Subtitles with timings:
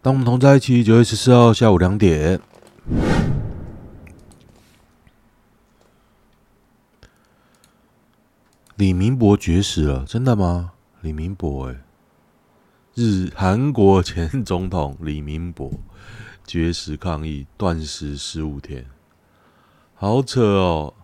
[0.00, 2.40] 当我们同在一起，九月十四号下午两点，
[8.76, 10.70] 李明博绝食了，真的吗？
[11.00, 11.80] 李明博、欸，哎，
[12.94, 15.68] 日韩国前总统李明博
[16.46, 18.86] 绝食抗议，断食十五天，
[19.96, 20.94] 好扯哦！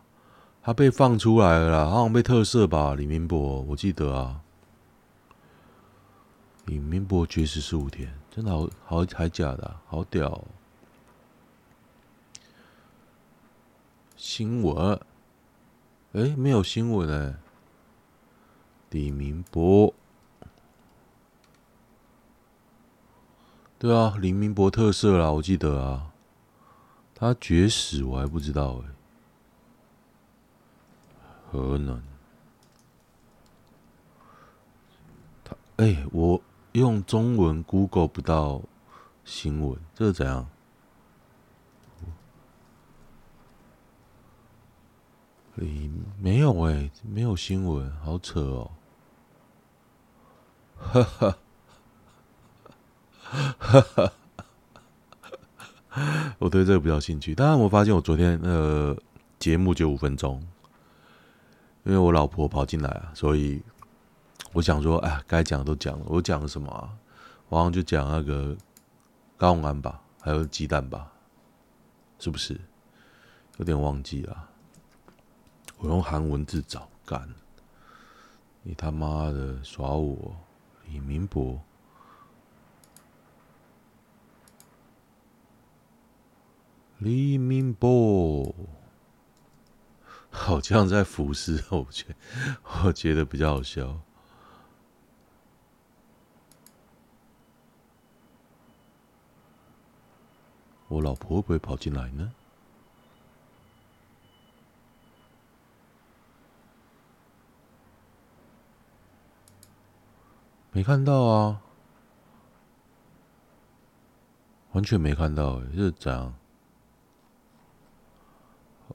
[0.63, 2.95] 他被放出来了啦，好像被特赦吧？
[2.95, 4.41] 李明博，我记得啊，
[6.67, 8.24] 李明博绝食十五天。
[8.35, 10.43] 真的好好还假的、好屌、
[14.17, 15.01] 新闻，
[16.15, 17.37] 哎，没有新闻哎。
[18.91, 19.95] 李明博，
[23.79, 26.11] 对啊，李明博特赦啦，我记得啊。
[27.15, 28.89] 他绝食，我还不知道哎。
[31.53, 32.03] 河南？
[35.45, 36.43] 他哎，我。
[36.75, 38.61] 用中文 Google 不到
[39.25, 40.49] 新闻，这是怎样？
[45.59, 45.89] 诶，
[46.21, 48.71] 没有诶，没有新闻，好扯哦！
[50.77, 51.37] 哈哈，
[53.23, 54.13] 哈哈，
[56.41, 57.37] 我对这个比较兴趣。
[57.37, 59.01] 当然，我发现我昨天那个
[59.39, 60.45] 节目就五分钟，
[61.85, 63.63] 因为我老婆跑进来啊，所以。
[64.55, 66.07] 我想说，哎，该讲的都讲了。
[66.09, 66.97] 我讲了什么啊？
[67.49, 68.57] 我好像就讲那个
[69.37, 71.13] 高安吧，还有鸡蛋吧，
[72.19, 72.59] 是不是？
[73.59, 74.49] 有点忘记了。
[75.79, 77.29] 我用韩文字找，干！
[78.63, 80.37] 你他妈的耍我！
[80.87, 81.61] 李明博，
[86.99, 88.55] 李明博，
[90.31, 92.15] 好像在服侍，我觉
[92.85, 94.01] 我觉得比较好笑。
[100.89, 102.33] 我老婆会不会跑进来呢？
[110.71, 111.61] 没看到啊，
[114.73, 116.35] 完全没看到，欸，哎，是怎样？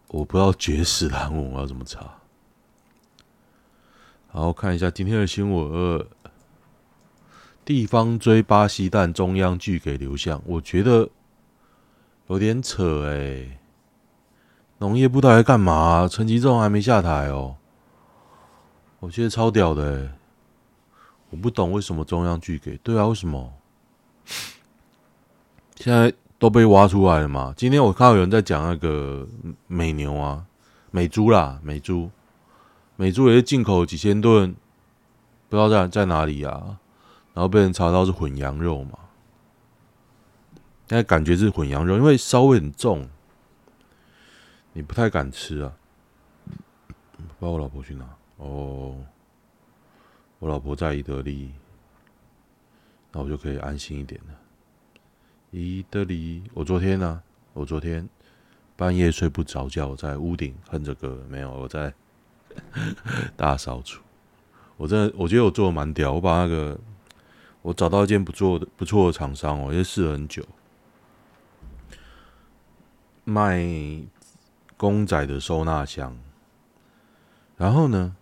[0.08, 2.20] 我不知道绝食韩文我要怎么查。
[4.32, 6.06] 然后看一下今天的新闻：
[7.66, 10.42] 地方追巴西蛋，中央拒给流向。
[10.46, 11.10] 我觉得。
[12.30, 13.60] 有点扯哎、欸，
[14.78, 16.08] 农业部到底在干嘛、啊？
[16.08, 17.56] 陈吉仲还没下台哦，
[19.00, 20.12] 我觉得超屌的、欸，
[21.32, 22.78] 我不懂为什么中央拒给？
[22.78, 23.52] 对啊，为什么？
[25.76, 27.52] 现在都被挖出来了嘛？
[27.58, 29.28] 今天我看到有人在讲那个
[29.66, 30.46] 美牛啊，
[30.92, 32.12] 美猪啦，美猪，
[32.96, 34.56] 美猪也是进口几千吨，
[35.50, 36.78] 不知道在在哪里啊，
[37.34, 39.00] 然后被人查到是混羊肉嘛。
[40.90, 43.08] 现在感觉是混羊肉，因为骚味很重，
[44.74, 45.72] 你不太敢吃啊。
[47.16, 48.10] 不知道我老婆去哪？
[48.38, 48.98] 哦，
[50.40, 51.52] 我老婆在伊德利，
[53.12, 54.34] 那我就可以安心一点了。
[55.52, 57.22] 伊德利，我昨天呢、
[57.54, 58.10] 我昨天
[58.76, 61.94] 半夜睡不着觉，在屋顶哼着歌，没有我在
[63.38, 64.02] 大扫除。
[64.76, 66.76] 我真的，我觉得我做的蛮屌，我把那个
[67.62, 70.44] 我找到一间不错的不错的厂商哦，也试了很久。
[73.30, 73.64] 卖
[74.76, 76.18] 公仔的收纳箱，
[77.56, 78.16] 然后呢，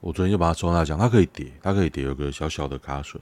[0.00, 3.20] 我昨天就把它收纳箱，它可以叠，它可以叠，有个小小的卡榫，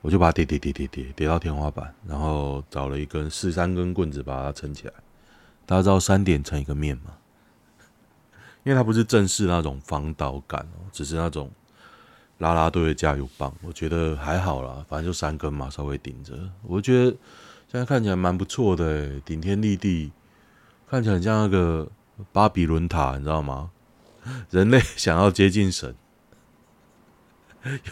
[0.00, 4.94] 我就把它叠叠叠叠叠叠到天花板，然后找了一根四三根棍子把它撑起来。
[5.66, 7.18] 大家知道三点成一个面吗？
[8.64, 11.50] 因为它不是正式那种防倒杆哦，只是那种。
[12.40, 16.34] 拉拉队的加油棒，我觉得还好啦，反正就三根嘛，稍微顶着。
[16.62, 17.10] 我觉得
[17.68, 20.10] 现在看起来蛮不错的，欸，顶天立地，
[20.88, 21.86] 看起来很像那个
[22.32, 23.70] 巴比伦塔，你知道吗？
[24.50, 25.94] 人类想要接近神，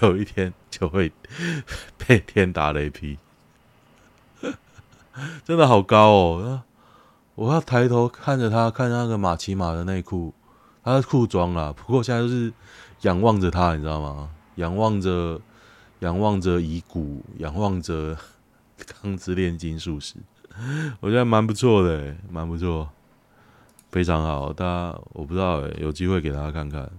[0.00, 1.12] 有一天就会
[1.98, 3.18] 被天打雷劈，
[5.44, 6.62] 真的好高哦！
[7.34, 10.32] 我要抬头看着他，看那个马奇马的内裤，
[10.82, 12.52] 他的裤装啦，不过现在就是
[13.02, 14.30] 仰望着他，你知道吗？
[14.58, 15.40] 仰望着，
[16.00, 18.14] 仰望着遗骨，仰望着
[19.02, 20.16] 《钢之炼金术师》，
[21.00, 22.88] 我觉得蛮不错的，蛮不错，
[23.90, 24.52] 非常好。
[24.52, 26.90] 大家我不知道，有机会给大家看看。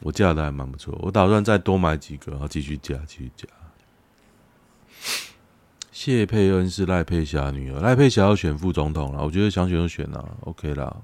[0.00, 3.46] 我架的还蛮不错，我打算再多买几个，然后继续加，继续加。
[5.90, 10.96] 谢佩恩是赖佩霞女儿，赖佩霞要选副总统了，我觉得想选就选了，OK 啦。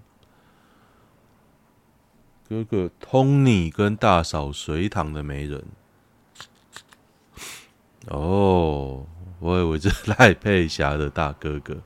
[2.49, 5.62] 哥哥 Tony 跟大嫂隋棠的媒人。
[8.06, 9.06] 哦，
[9.39, 11.77] 我以为是赖佩霞的大哥哥。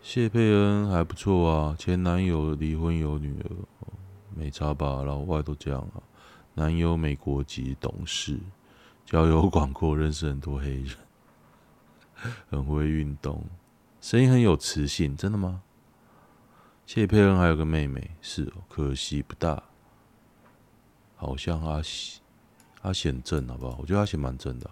[0.00, 3.50] 谢佩恩还不错啊，前男友离婚有女儿，
[4.36, 5.02] 没差吧？
[5.02, 5.98] 老外都这样啊。
[6.54, 8.38] 男友美国籍，懂事，
[9.04, 10.96] 交友广阔，认识很多黑人，
[12.48, 13.44] 很会运动，
[14.04, 15.62] 声音很有磁性，真的吗？
[16.84, 19.62] 谢佩恩还有个妹妹，是哦，可惜不大。
[21.16, 22.20] 好像阿显
[22.82, 23.78] 阿显正，好不好？
[23.80, 24.68] 我觉得阿显蛮正的。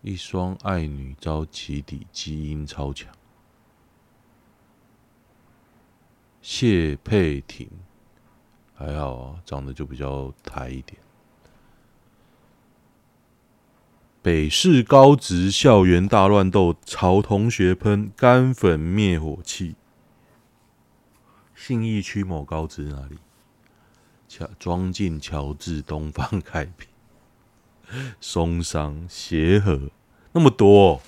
[0.00, 3.14] 一双爱女遭起底，基因超强。
[6.40, 7.68] 谢佩婷
[8.74, 11.03] 还好啊，长得就比较台一点。
[14.24, 19.74] 北市高职校园大乱斗，朝同学喷干粉灭火器。
[21.54, 23.18] 信义区某高职哪里？
[24.26, 26.88] 乔庄敬、乔治、东方开平。
[28.18, 29.90] 松山协和
[30.32, 31.02] 那么多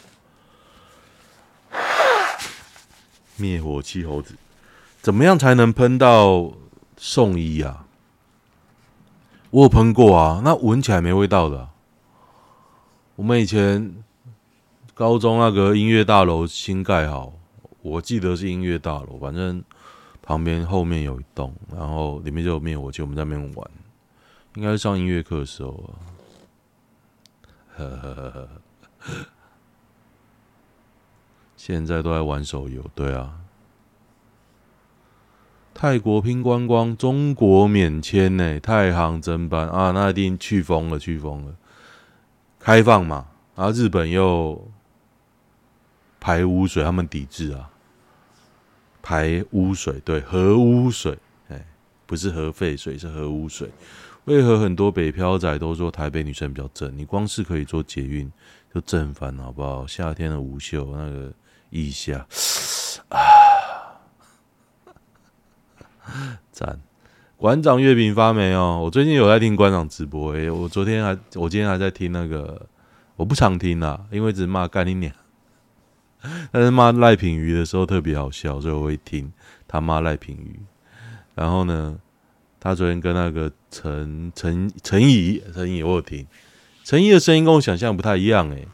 [3.37, 4.35] 灭火器猴子，
[5.01, 6.53] 怎么样才能喷到
[6.99, 7.87] 送医啊？
[9.49, 11.71] 我有喷过啊，那闻起来没味道的啊。
[13.17, 13.95] 我们以前
[14.93, 17.33] 高中那个音乐大楼新盖好，
[17.81, 19.65] 我记得是音乐大楼，反正
[20.21, 23.71] 旁边后面有一栋，然后里面就有灭火器，我们在那边玩，
[24.55, 25.97] 应该是上音乐课的时候啊。
[27.79, 29.13] 呵呵呵呵，
[31.57, 33.41] 现在都在玩手游，对啊。
[35.73, 38.61] 泰国拼观光，中国免签呢？
[38.61, 41.55] 太行真班啊，那一定去疯了，去疯了。
[42.67, 44.69] 开放嘛，然后日本又
[46.19, 47.71] 排污水，他们抵制啊。
[49.01, 51.17] 排污水，对，核污水，
[51.49, 51.65] 哎，
[52.07, 53.71] 不是核废水，是核污水。
[54.25, 56.99] 为何很多北漂仔都说台北女生比较正？
[56.99, 58.29] 你光是可以坐捷运
[58.75, 59.87] 就正反，好不好？
[59.87, 61.33] 夏天的无袖那个
[61.71, 62.27] 腋下
[63.11, 63.21] 啊，
[66.51, 66.81] 赞！
[67.37, 68.81] 馆长月饼发霉哦？
[68.83, 72.67] 我最近有在听馆长直播诶、我昨天还，我今天还在听那个，
[73.15, 75.13] 我不常听啦，因为只骂干你娘，
[76.51, 79.31] 但是骂赖品鱼的时候特别好笑，所以我会听
[79.69, 80.61] 他骂赖品鱼。
[81.35, 81.99] 然后呢？
[82.59, 86.27] 他昨天跟那个陈陈陈怡陈怡，我有听
[86.83, 88.67] 陈怡的声音跟我想象不太一样诶，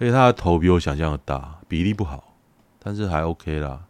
[0.00, 2.34] 而且他的头比我想象的大，比例不好，
[2.82, 3.82] 但是还 OK 啦。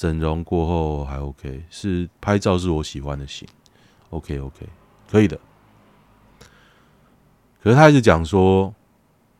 [0.00, 3.46] 整容过后还 OK，是拍照是我喜欢的型
[4.08, 4.66] ，OK OK
[5.10, 5.38] 可以的。
[7.62, 8.74] 可是他一直讲说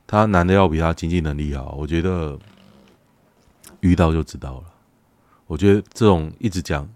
[0.07, 2.39] 他男的要比他经济能力好，我觉得
[3.81, 4.65] 遇到就知道了。
[5.47, 6.87] 我觉得这种一直讲。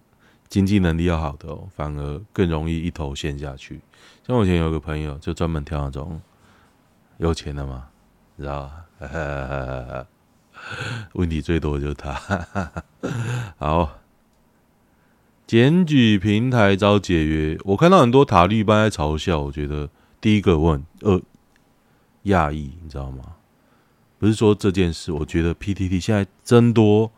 [0.50, 3.80] 经济能力要好的哦，反而更容易一头陷下去。
[4.24, 6.20] 像我以前有个朋友，就专门挑那种
[7.16, 7.88] 有钱的嘛，
[8.36, 8.70] 你知道
[9.00, 10.06] 吧？
[11.14, 12.14] 问题最多就是他。
[13.58, 13.98] 好，
[15.46, 19.40] 检举平台遭解约，我看到很多塔绿班在嘲笑。
[19.40, 19.88] 我觉得
[20.20, 21.20] 第一个问二
[22.24, 23.36] 讶异，你知道吗？
[24.18, 27.10] 不是说这件事，我觉得 PTT 现在真多。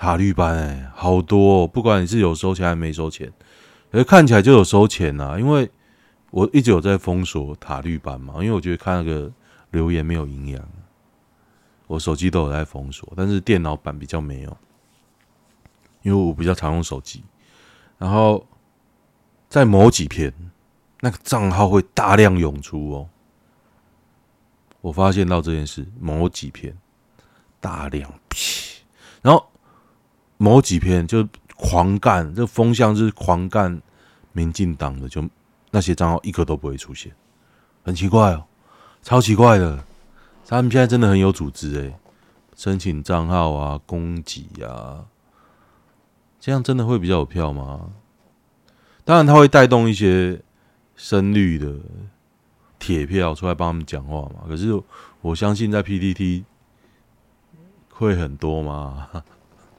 [0.00, 1.66] 塔绿班哎、好多、哦！
[1.66, 3.32] 不管你是有收钱还是没收钱，
[3.90, 5.40] 可是看起来就有收钱呐、啊。
[5.40, 5.68] 因为
[6.30, 9.28] 我一直有在封锁塔绿班嘛，因为我觉得看那个
[9.72, 10.68] 留言没有营养。
[11.88, 14.56] 我手机都有在封锁，但是电脑版比较没有，
[16.02, 17.24] 因为我比较常用手机。
[17.98, 18.46] 然后
[19.48, 20.32] 在某几篇，
[21.00, 23.08] 那个账号会大量涌出哦。
[24.80, 26.78] 我发现到这件事，某几篇
[27.60, 28.08] 大量，
[29.20, 29.44] 然后。
[30.40, 33.82] 某几篇就狂干，这风向是狂干
[34.30, 35.28] 民进党的，就
[35.72, 37.12] 那些账号一个都不会出现，
[37.82, 38.46] 很奇怪哦，
[39.02, 39.84] 超奇怪的。
[40.50, 41.94] 他们现在真的很有组织诶，
[42.56, 45.04] 申请账号啊，供给啊，
[46.40, 47.90] 这样真的会比较有票吗？
[49.04, 50.40] 当然，他会带动一些
[50.96, 51.76] 深绿的
[52.78, 54.44] 铁票出来帮他们讲话嘛。
[54.48, 54.82] 可是
[55.20, 56.44] 我相信在 PTT
[57.90, 59.22] 会很多吗？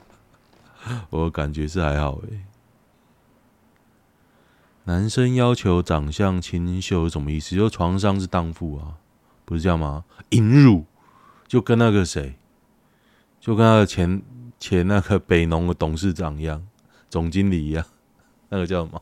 [1.10, 2.46] 我感觉是还好诶。
[4.84, 7.56] 男生要求长相清秀是什么意思？
[7.56, 8.98] 就床上是荡妇啊，
[9.50, 10.06] 不是这样吗？
[10.30, 10.86] 淫辱
[11.48, 12.36] 就跟那个谁，
[13.40, 14.22] 就跟那个前
[14.60, 16.64] 前那个北农的董事长一样，
[17.10, 17.84] 总经理一样，
[18.50, 19.02] 那个叫什么？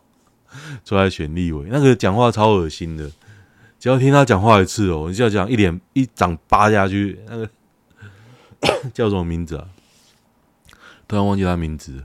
[0.86, 3.12] 出来选立委，那个讲话超恶心的。
[3.78, 7.50] 只要听他讲话一次哦，你就要讲一脸一掌扒下去，那个
[8.94, 9.68] 叫什么名字啊？
[11.08, 12.04] 突然忘记他名字了。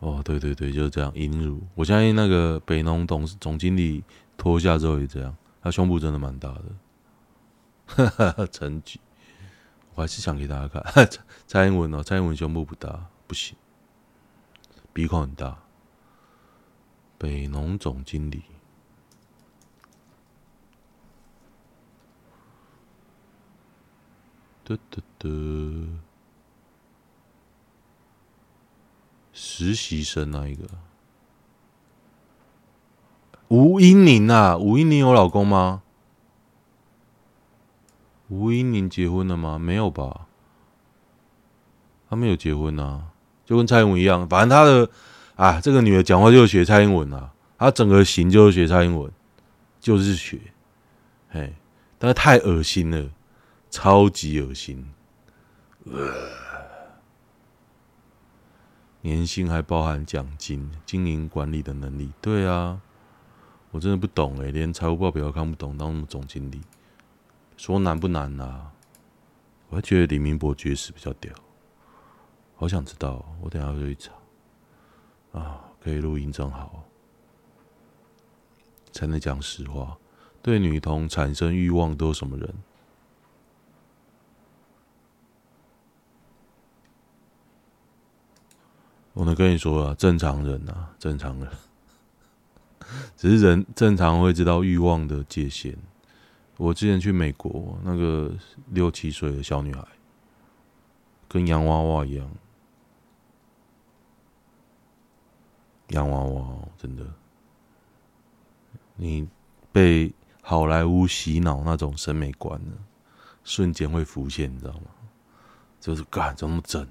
[0.00, 1.12] 哦，对对对，就是这样。
[1.14, 4.02] 尹汝，我相信那个北农董事总经理
[4.36, 6.64] 脱下之后也这样，他胸部真的蛮大的。
[7.88, 9.00] 哈哈，陈菊，
[9.94, 11.08] 我还是想给大家看
[11.48, 13.56] 蔡英文哦，蔡英文胸部不大，不行，
[14.92, 15.58] 鼻孔很大。
[17.16, 18.44] 北农总经理，
[24.62, 25.88] 得得得。
[29.32, 30.68] 实习生那一个？
[33.48, 35.82] 吴英宁啊，吴英宁有老公吗？
[38.28, 39.58] 吴英宁结婚了吗？
[39.58, 40.26] 没有吧？
[42.10, 43.08] 他没有结婚啊，
[43.44, 44.90] 就跟蔡英文一样，反正他的
[45.36, 49.10] 啊，这个女的讲话就是学蔡英文啊，她整个型就是学蔡英文，
[49.78, 50.38] 就是学，
[51.28, 51.54] 嘿，
[51.98, 53.10] 但是太恶心了，
[53.70, 54.88] 超级恶心。
[55.84, 56.38] 呃
[59.00, 62.10] 年薪还包含奖金、经营管理的能力。
[62.20, 62.80] 对啊，
[63.70, 66.60] 我真的不懂哎，连财务报表都看不懂，当什么总经理？
[67.58, 68.72] 说难不难啊？
[69.68, 71.30] 我还觉得李明博绝世比较屌，
[72.54, 73.22] 好想知道。
[73.42, 74.12] 我等下就去查
[75.38, 76.84] 啊，可以录音正好，
[78.92, 79.98] 才能讲实话。
[80.40, 82.54] 对女童产生欲望都是什么人？
[89.14, 91.50] 我能跟你说啊，正常人啊，正常人，
[93.16, 95.76] 只是人正常会知道欲望的界限。
[96.58, 98.30] 我之前去美国，那个
[98.66, 99.82] 六七岁的小女孩，
[101.26, 102.30] 跟洋娃娃一样，
[105.88, 107.06] 洋娃娃真的，
[108.96, 109.26] 你
[109.72, 110.12] 被
[110.42, 112.72] 好莱坞洗脑那种审美观呢，
[113.44, 114.90] 瞬间会浮现，你知道吗？
[115.80, 116.86] 就是干怎么那么正，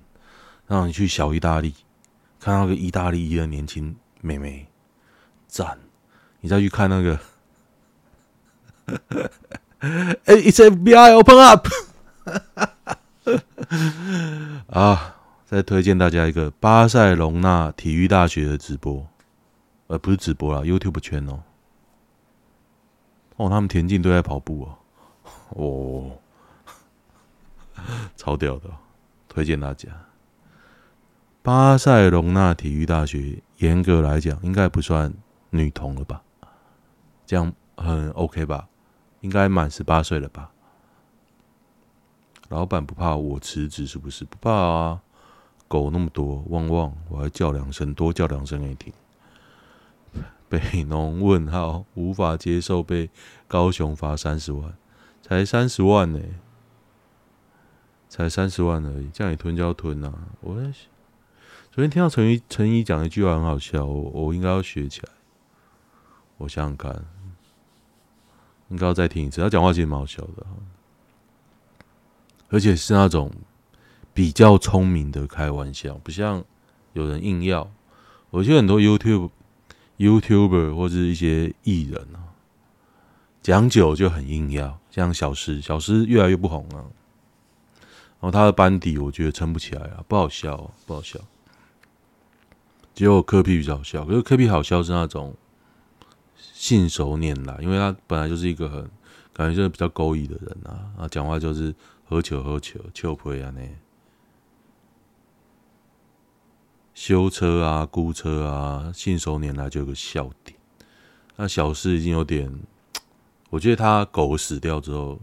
[0.65, 1.75] 让你去小意大利。
[2.39, 4.65] 看那个意大利的年轻妹妹，
[5.47, 5.77] 赞！
[6.39, 7.19] 你再去看那个，
[10.25, 11.67] It's FBI open up！
[14.69, 15.15] 啊，
[15.45, 19.05] 再推荐大家一个巴塞隆纳体育大学的直播，
[19.87, 21.43] 呃，不是直播啦，YouTube 圈哦。
[23.35, 24.63] 哦，他们田径都在跑步
[25.49, 26.11] 哦，哦，
[28.15, 28.69] 超屌的，
[29.27, 29.89] 推荐大家。
[31.43, 35.13] 巴塞隆纳体育大学，严格来讲，应该不算
[35.49, 36.21] 女童了吧？
[37.25, 38.67] 这样很 OK 吧？
[39.21, 40.51] 应该满十八岁了吧？
[42.49, 44.23] 老板不怕我辞职是不是？
[44.23, 45.01] 不怕啊！
[45.67, 46.95] 狗那么多，汪汪！
[47.09, 48.93] 我还叫两声，多叫两声给你听。
[50.47, 53.09] 北农问号，无法接受被
[53.49, 54.73] 高雄罚三十万，
[55.21, 56.21] 才三十万呢、
[58.07, 60.13] 才三十万而已，这样你吞就要吞啊！
[60.39, 60.85] 我在想。
[61.69, 65.09] 昨天听到陈怡陈怡讲一句话很好笑，我我应该要学起来。
[66.37, 67.05] 我想想看，
[68.69, 69.41] 应该要再听一次。
[69.41, 70.45] 他讲话其实蛮好笑的，
[72.49, 73.31] 而且是那种
[74.13, 76.43] 比较聪明的开玩笑，不像
[76.93, 77.69] 有人硬要。
[78.29, 79.29] 我觉得很多 YouTube、
[79.97, 82.35] YouTuber 或者一些艺人啊，
[83.41, 86.85] 讲久就很硬要，像小狮，小狮越来越不红了。
[88.19, 91.19] 然后他的班底，我觉得撑不起来啊，不好笑，不好笑。
[92.95, 95.35] 只有柯 P 比较好笑，可是柯 P 好笑是那种
[96.67, 98.91] 信手拈来，因为他本来就是一个很
[99.31, 103.61] 感觉就是比较勾引的人啊，啊，讲话就是喝酒喝酒，酒配啊那
[106.93, 110.59] 修车啊、估车啊，信手拈来就有个笑点。
[111.37, 112.53] 那小狮已经有点，
[113.49, 115.17] 我觉得他狗死掉之后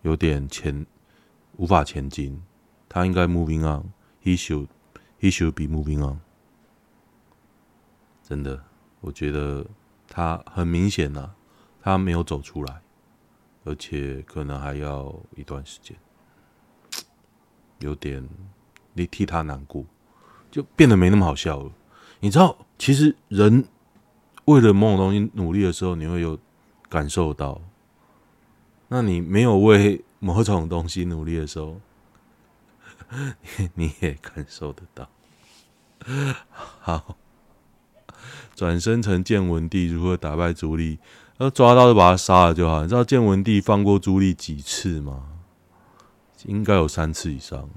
[0.00, 0.86] 有点前
[1.58, 2.42] 无法前进，
[2.88, 4.68] 他应该 moving on，he should
[5.20, 6.18] he should be moving on。
[8.22, 8.64] 真的，
[9.02, 9.66] 我觉得
[10.16, 11.30] 他很明显呐，
[11.82, 12.80] 他没有走出来，
[13.64, 15.94] 而且可能还要一段时间，
[17.80, 18.26] 有点
[18.94, 19.84] 你替他难过，
[20.50, 21.70] 就变得没那么好笑了。
[22.20, 23.66] 你知道，其实人
[24.46, 26.38] 为了某种东西努力的时候，你会有
[26.88, 27.60] 感受到；
[28.88, 31.78] 那你没有为某种东西努力的时候，
[33.74, 35.10] 你也感受得到。
[36.48, 37.18] 好。
[38.54, 40.98] 转生成建文帝如何打败朱棣？
[41.38, 42.82] 要抓到就把他杀了就好。
[42.82, 45.24] 你知道建文帝放过朱棣几次吗？
[46.44, 47.68] 应该有三次以上。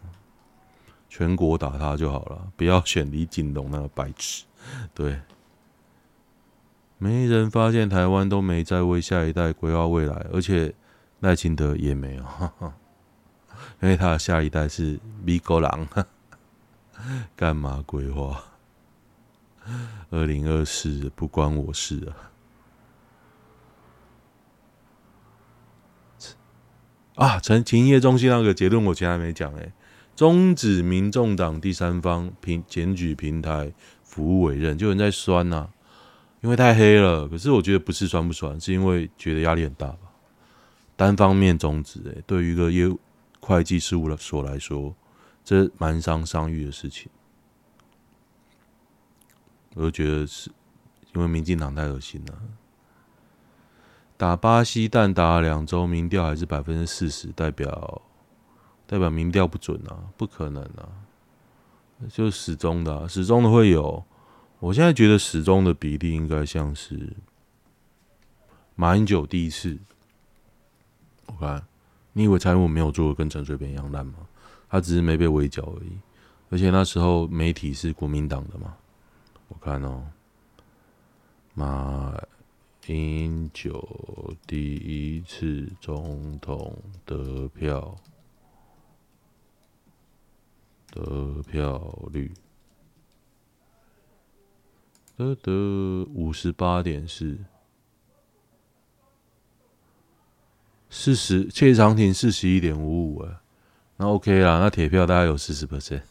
[1.10, 4.46] 全国打他就好了，不要选李景龙那个白痴。
[4.94, 5.20] 对，
[6.98, 10.74] 没人发现台湾都没在为下一代规划未来，而且
[11.20, 12.24] 赖清德也没有，
[13.82, 15.88] 因为他的下一代是米国狼。
[17.36, 18.44] 干嘛规划？
[20.10, 22.32] 二零二四不关我事啊！
[27.16, 29.74] 啊，陈勤业中心那个结论我前还没讲哎，
[30.16, 33.74] 终止民众党第三方平检举平台
[34.04, 35.70] 服务委任，就有人在酸呐、
[36.42, 37.28] 因为太黑了。
[37.28, 40.00] 可是我觉得不是酸不酸，是因为觉得压力很大吧？
[40.96, 43.00] 单方面终止，哎，对于一个业务
[43.42, 44.96] 会计事务所来说，
[45.44, 47.10] 这蛮伤商誉的事情。
[49.76, 50.52] 我就觉得是
[51.14, 52.42] 因为民进党太恶心了。
[54.18, 58.02] 打巴西蛋打了两周，民调还是百分之四十，代表
[58.86, 60.90] 代表民调不准啊，不可能啊，
[62.10, 64.04] 就始终的、始终的会有。
[64.60, 67.16] 我现在觉得始终的比例应该像是
[68.76, 69.80] 马英九第一次，
[71.28, 71.66] 我看
[72.12, 74.16] 你以为蔡英文没有做的跟陈水扁一样烂吗？
[74.70, 75.98] 他只是没被围剿而已，
[76.50, 78.76] 而且那时候媒体是国民党的嘛，
[79.50, 80.08] 我看哦，
[81.54, 82.18] 马。
[82.88, 86.76] 英九第一次总统
[87.06, 87.96] 得票
[90.90, 91.78] 得票
[92.12, 92.34] 率。
[95.16, 95.52] 得得
[96.16, 97.38] 五十八点四，
[100.90, 101.14] 四。
[101.14, 102.32] 十谢长廷四。
[102.32, 103.44] 十一点五五啊，
[103.98, 105.54] 那 OK 啦，那铁票大概有四。
[105.54, 106.02] 十 percent，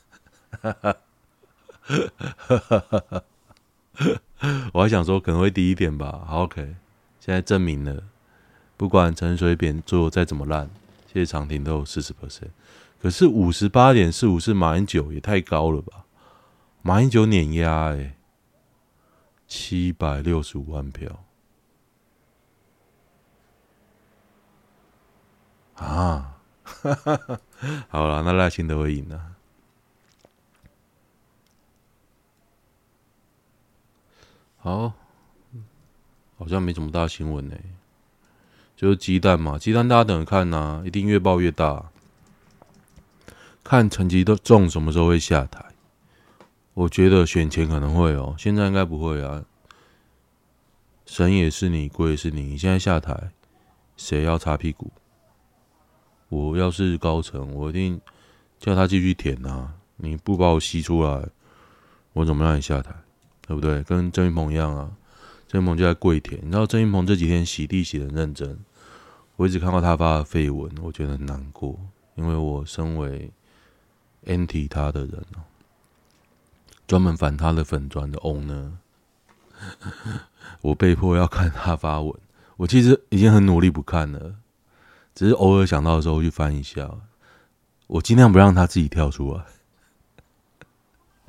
[4.72, 6.76] 我还想说可能会低一点吧，好 OK，
[7.18, 8.04] 现在证明了，
[8.76, 10.70] 不管陈水扁做再怎么烂，
[11.12, 12.14] 谢长廷都有四十。
[12.14, 12.50] percent，
[13.00, 16.04] 可是五十八点四五是马英九也太高了吧？
[16.82, 18.16] 马英九碾压哎，
[19.46, 21.24] 七百六十五万票。
[25.74, 26.36] 啊，
[27.88, 29.34] 好了，那赖清德会赢了。
[34.68, 34.92] 好，
[36.36, 37.56] 好像没什么大新闻呢，
[38.76, 41.90] 就是鸡蛋嘛，鸡蛋大家等着看呐、一定越爆越大。
[43.64, 45.64] 看陈吉仲什么时候会下台？
[46.74, 49.42] 我觉得选前可能会哦，现在应该不会啊。
[51.06, 53.30] 神也是你，鬼也是你，你现在下台，
[53.96, 54.92] 谁要擦屁股？
[56.28, 57.98] 我要是高层，我一定
[58.58, 59.76] 叫他继续舔啊！
[59.96, 61.26] 你不把我吸出来，
[62.12, 62.94] 我怎么让你下台？
[63.48, 63.82] 对不对？
[63.82, 64.92] 跟郑云鹏一样啊，
[65.48, 66.38] 郑云鹏就在跪舔。
[66.44, 68.58] 你知道郑云鹏这几天洗地洗得很认真，
[69.36, 71.80] 我一直看到他发的废文，我觉得很难过，
[72.14, 73.30] 因为我身为
[74.26, 75.40] anti 他的人哦，
[76.86, 78.72] 专门反他的粉砖的 owner，
[80.60, 82.14] 我被迫要看他发文。
[82.58, 84.34] 我其实已经很努力不看了，
[85.14, 86.90] 只是偶尔想到的时候去翻一下。
[87.86, 89.42] 我尽量不让他自己跳出来。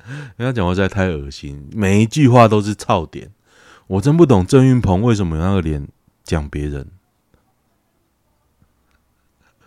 [0.36, 3.30] 人家讲话实在太恶心，每一句话都是操点。
[3.86, 5.88] 我真不懂郑云鹏为什么有那个脸
[6.22, 6.90] 讲别人。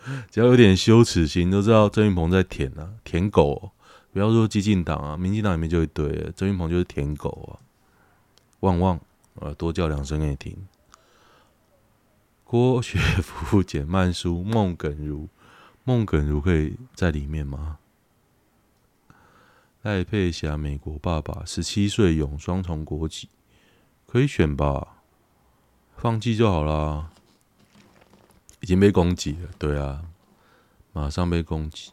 [0.29, 3.71] 只要有点羞耻心，都知道郑云鹏在舔啊，舔狗喔。
[4.11, 7.59] 不要说激进党啊，民进党里面就一堆，郑云鹏就是舔狗啊。
[8.59, 8.99] 旺旺，
[9.35, 10.55] 呃，多叫两声给你听。
[12.43, 15.27] 郭雪芙、简曼书、孟耿如，
[15.83, 17.79] 孟耿如可以在里面吗？
[19.83, 23.27] 赖佩霞，美国爸爸，十七岁，拥双重国籍，
[24.07, 25.03] 可以选吧？
[25.97, 27.11] 放弃就好啦。
[28.61, 30.05] 已经被攻击了，对啊，
[30.93, 31.91] 马上被攻击。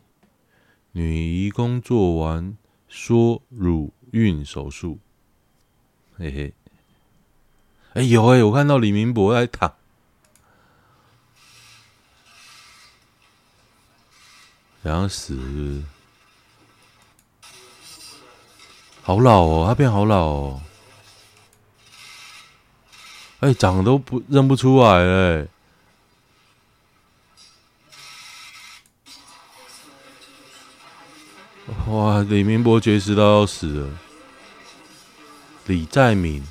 [0.93, 2.57] 女医工做完
[2.89, 5.01] 缩乳晕手术，
[6.17, 6.55] 嘿嘿。
[7.95, 9.75] 哎有哎，我看到李明博在躺，
[14.85, 15.83] 想死。
[19.11, 20.61] 好老哦，他变好老哦，
[23.41, 25.49] 哎、欸，长都不认不出来哎，
[31.89, 33.91] 哇，李明博绝食到要死了，
[35.67, 36.47] 李在明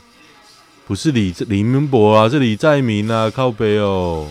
[0.86, 4.30] 不是李李明博啊，是李在明啊，靠北哦，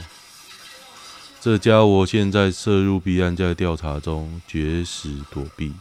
[1.41, 5.73] 这家伙现在涉入弊案，在调查中，绝食躲避。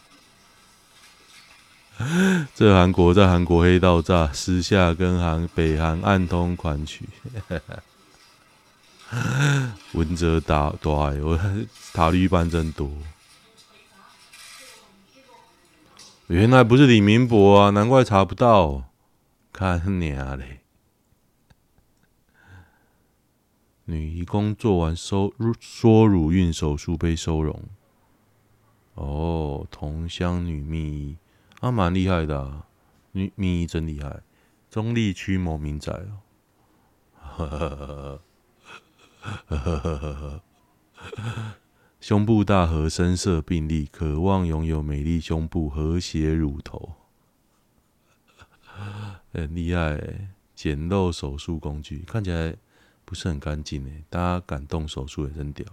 [2.54, 7.10] 这韩国在韩国黑道诈，私下跟韩北韩暗通款曲，
[9.94, 11.40] 文哲大大，我
[11.94, 12.90] 塔绿班真多。
[16.28, 18.84] 原来不是李明博啊，难怪查不到。
[19.52, 20.60] 看你啊嘞，
[23.86, 27.60] 女义工做完收缩乳晕手术被收容。
[28.94, 31.18] 哦，同乡女秘。
[31.60, 32.68] 他蛮厉害的啊
[33.12, 34.22] 咪咪真厉害
[34.70, 35.92] 中立区某民宅。
[35.92, 36.22] 哦
[37.22, 38.22] 呵呵呵
[39.46, 40.42] 呵呵呵呵呵呵
[41.12, 41.54] 呵
[42.00, 46.94] 胸部大和深色并立渴望拥有美丽胸部和谐乳头。
[49.34, 52.56] 很厉害诶简陋手术工具看起来
[53.06, 55.66] 不是很干净诶大家敢动手术诶扔掉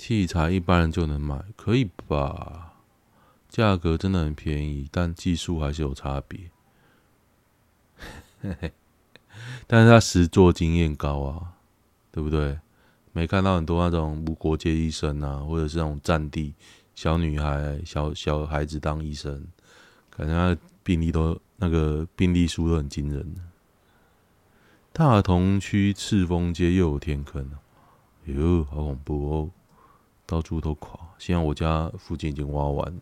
[0.00, 2.72] 器材一般人就能买，可以吧？
[3.50, 6.50] 价格真的很便宜，但技术还是有差别。
[9.66, 11.52] 但是他实作经验高啊，
[12.10, 12.58] 对不对？
[13.12, 16.54] 没看到很多那种无国界医生啊，或者是那种战地
[16.94, 19.46] 小女孩、小小孩子当医生，
[20.08, 23.36] 感觉他病历都那个病历书都很惊人。
[24.94, 27.60] 大同区赤峰街又有天坑了，
[28.24, 29.50] 哟，好恐怖哦！
[30.30, 33.00] 到处都垮，现在我家附近已经挖完，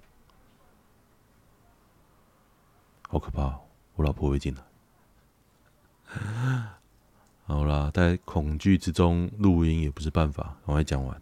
[3.07, 3.61] 好可怕！
[3.97, 4.63] 我老婆会进来。
[7.45, 10.57] 好啦，在恐惧之中录音也不是办法。
[10.65, 11.21] 赶快讲完。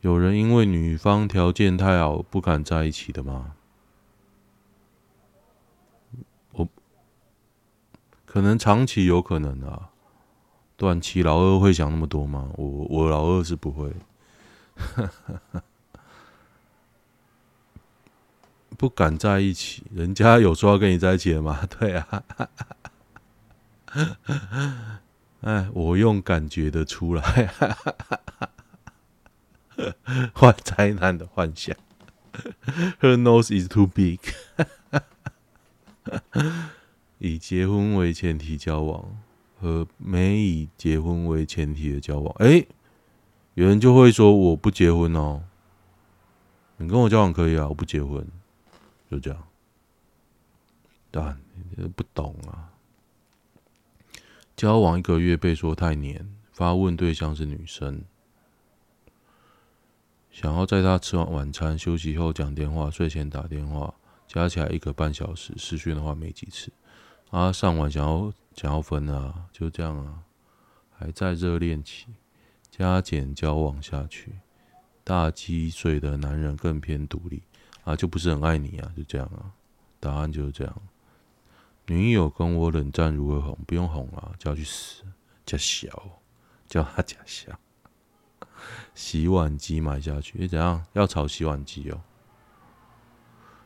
[0.00, 3.56] 有人因为女方条件太好不敢在一起的吗？
[6.52, 6.68] 我
[8.24, 9.91] 可能长期有可能啊，
[10.82, 12.50] 短期老二会想那么多吗？
[12.56, 13.92] 我我老二是不会。
[18.76, 21.64] 不敢在一起，人家有说要跟你在一起的吗？
[21.78, 22.24] 对啊，
[25.42, 27.22] 哎，我用感觉的出来，
[30.34, 31.76] 坏灾难的幻想。
[33.00, 34.18] Her nose is too big。
[37.20, 39.16] 以结婚为前提交往
[39.62, 42.66] 和没以结婚为前提的交往，哎，
[43.54, 45.44] 有人就会说我不结婚哦，
[46.78, 48.26] 你跟我交往可以啊，我不结婚。
[49.08, 49.46] 就这样，
[51.12, 51.40] 但
[51.76, 52.72] 你不懂啊。
[54.56, 58.02] 交往一个月被说太黏，发问对象是女生，
[60.32, 63.94] 想要在她吃完晚餐、休息后讲电话、睡前打电话，
[64.26, 66.72] 加起来一个半小时，视讯的话没几次。
[67.32, 70.22] 啊，上完想要想要分啊，就这样啊，
[70.90, 72.06] 还在热恋期，
[72.70, 74.34] 加减交往下去，
[75.02, 77.42] 大几岁的男人更偏独立。
[77.84, 79.50] 啊，就不是很爱你啊，就这样啊，
[79.98, 80.82] 答案就是这样。
[81.86, 83.58] 女友跟我冷战如何哄？
[83.66, 85.02] 不用哄啊，叫去死，
[85.46, 85.88] 叫小，
[86.68, 87.58] 叫他假小。
[88.94, 90.84] 洗碗机买下去，你怎样？
[90.92, 92.02] 要炒洗碗机哦。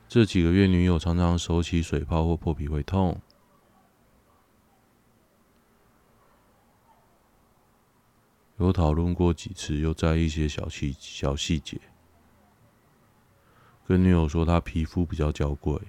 [0.08, 3.20] 这几个月，女友常常手起水泡或破皮会痛。
[8.58, 11.78] 有讨论过几次，又在一些小细小细节。
[13.86, 15.80] 跟女友说她皮肤比较娇贵，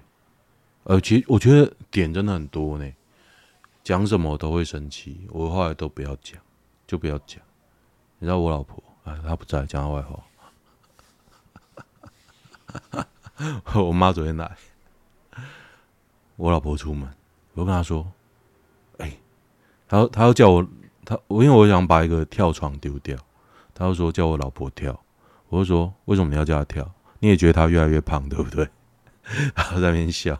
[0.83, 2.93] 呃，其实我觉得点真的很多呢，
[3.83, 6.39] 讲什么都会生气，我后来都不要讲，
[6.85, 7.41] 就不要讲。
[8.19, 10.23] 你知道我老婆，哎，她不在，讲她外话。
[13.81, 14.57] 我妈昨天来，
[16.35, 17.09] 我老婆出门，
[17.53, 18.11] 我跟她说，
[18.97, 19.17] 哎，
[19.87, 20.67] 她她要叫我，
[21.07, 23.17] 他我因为我想把一个跳床丢掉，
[23.73, 24.99] 他就说叫我老婆跳，
[25.47, 26.91] 我就说为什么你要叫她跳？
[27.19, 28.67] 你也觉得他越来越胖，对不对？
[29.55, 30.37] 然后在那边笑，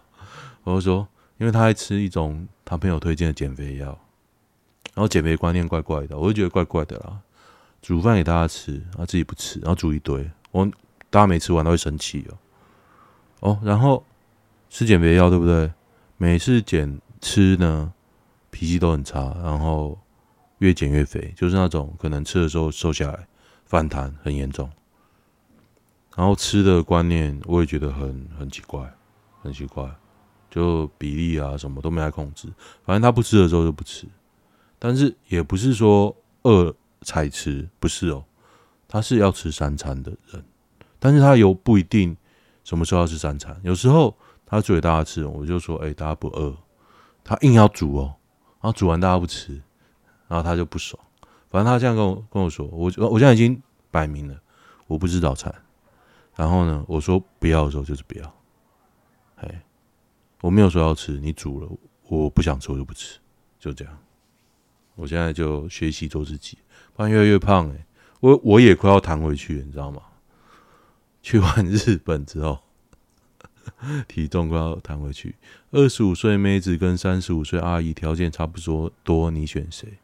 [0.64, 3.88] 我就说，因为他爱吃一种他朋友推荐的减肥药，
[4.94, 7.22] 然后减肥观念怪怪的，我就觉得怪怪的啦。
[7.82, 10.66] 煮饭给大家吃，他自己不吃，然后煮一堆，我
[11.10, 12.38] 大家没吃完都会生气哦。
[13.40, 14.04] 哦，然后
[14.70, 15.72] 吃减肥药，对不对？
[16.18, 17.94] 每次减吃呢，
[18.50, 19.98] 脾气都很差，然后
[20.60, 23.28] 越减越肥，就是那种可能吃的时候瘦下来，
[23.66, 24.70] 反弹很严重。
[26.16, 28.92] 然后吃的观念我也觉得很很奇怪，
[29.44, 29.88] 很奇怪，
[30.50, 32.48] 就比例啊什么都没来控制。
[32.84, 34.08] 反正他不吃的时候就不吃，
[34.80, 38.26] 但是也不是说饿才吃，不是哦，
[38.88, 40.44] 他是要吃三餐的人，
[40.98, 42.18] 但是他有不一定
[42.64, 43.56] 什么时候要吃三餐。
[43.62, 46.58] 有时候他煮给大家吃，我就说哎，大家不饿，
[47.24, 48.16] 他硬要煮哦，
[48.60, 49.62] 然后煮完大家不吃，
[50.28, 51.02] 然后他就不爽。
[51.50, 54.40] 反正他这样跟我跟我说，我我现在已经摆明了，
[54.88, 55.54] 我不吃早餐。
[56.36, 58.36] 然后呢，我说不要的时候就是不要，
[59.38, 59.64] 哎，
[60.42, 61.70] 我没有说要吃，你煮了，
[62.10, 63.18] 我不想吃我就不吃，
[63.60, 63.98] 就这样。
[64.96, 66.58] 我现在就学习做自己，
[66.94, 67.86] 不然越来越胖哎，
[68.20, 70.02] 我我也快要弹回去，你知道吗？
[71.24, 72.60] 去完日本之后，
[74.08, 75.36] 体重快要弹回去。
[75.72, 79.98] 二十五岁妹子跟三十五岁阿姨条件差不多多，你选谁？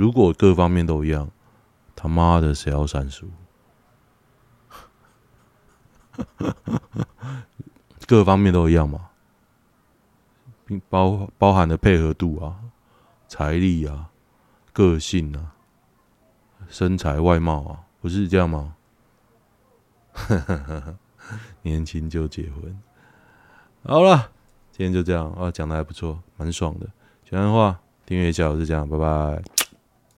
[0.00, 1.30] 如果各方面都一样。
[1.94, 3.30] 他妈的，谁要三十五？
[8.08, 9.10] 各方面都一样嘛，
[10.64, 12.56] 并包包含的配合度啊、
[13.28, 14.08] 财力啊、
[14.72, 15.54] 个性啊、
[16.70, 18.76] 身材外貌啊，不是这样吗？
[21.60, 22.80] 年轻就结婚，
[23.84, 24.32] 好了，
[24.72, 26.86] 今天就这样啊，讲的还不错，蛮爽的。
[27.28, 29.59] 喜欢的话，订阅一下，我是这样，拜拜。